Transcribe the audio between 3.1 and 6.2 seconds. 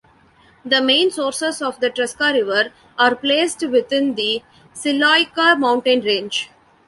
placed within the Celoica mountain